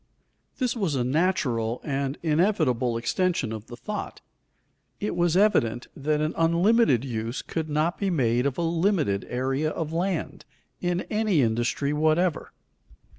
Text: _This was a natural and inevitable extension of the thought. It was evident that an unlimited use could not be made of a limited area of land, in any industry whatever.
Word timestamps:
_This 0.57 0.75
was 0.75 0.95
a 0.95 1.03
natural 1.03 1.79
and 1.83 2.17
inevitable 2.23 2.97
extension 2.97 3.51
of 3.53 3.67
the 3.67 3.75
thought. 3.77 4.19
It 4.99 5.15
was 5.15 5.37
evident 5.37 5.89
that 5.95 6.21
an 6.21 6.33
unlimited 6.37 7.05
use 7.05 7.43
could 7.43 7.69
not 7.69 7.99
be 7.99 8.09
made 8.09 8.47
of 8.47 8.57
a 8.57 8.63
limited 8.63 9.27
area 9.29 9.69
of 9.69 9.93
land, 9.93 10.43
in 10.79 11.01
any 11.11 11.43
industry 11.43 11.93
whatever. 11.93 12.51